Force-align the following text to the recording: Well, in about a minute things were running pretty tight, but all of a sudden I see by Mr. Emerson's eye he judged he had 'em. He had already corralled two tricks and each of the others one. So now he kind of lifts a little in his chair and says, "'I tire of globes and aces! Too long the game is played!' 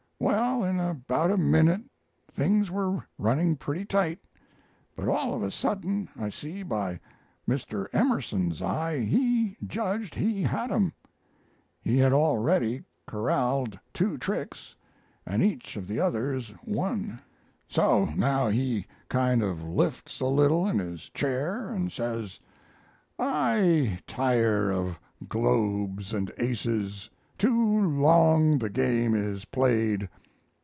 Well, 0.23 0.63
in 0.63 0.79
about 0.79 1.31
a 1.31 1.37
minute 1.37 1.81
things 2.31 2.69
were 2.69 3.03
running 3.17 3.55
pretty 3.55 3.85
tight, 3.85 4.19
but 4.95 5.07
all 5.07 5.33
of 5.33 5.41
a 5.41 5.49
sudden 5.49 6.09
I 6.15 6.29
see 6.29 6.61
by 6.61 6.99
Mr. 7.49 7.87
Emerson's 7.91 8.61
eye 8.61 8.99
he 8.99 9.57
judged 9.65 10.13
he 10.13 10.43
had 10.43 10.71
'em. 10.71 10.93
He 11.81 11.97
had 11.97 12.13
already 12.13 12.83
corralled 13.07 13.79
two 13.95 14.19
tricks 14.19 14.75
and 15.25 15.41
each 15.41 15.75
of 15.75 15.87
the 15.87 15.99
others 15.99 16.53
one. 16.63 17.19
So 17.67 18.05
now 18.15 18.47
he 18.47 18.85
kind 19.09 19.41
of 19.41 19.63
lifts 19.63 20.19
a 20.19 20.27
little 20.27 20.67
in 20.67 20.77
his 20.77 21.09
chair 21.09 21.67
and 21.69 21.91
says, 21.91 22.39
"'I 23.17 23.97
tire 24.05 24.69
of 24.69 24.99
globes 25.27 26.13
and 26.13 26.31
aces! 26.37 27.09
Too 27.37 27.81
long 27.89 28.59
the 28.59 28.69
game 28.69 29.15
is 29.15 29.45
played!' 29.45 30.07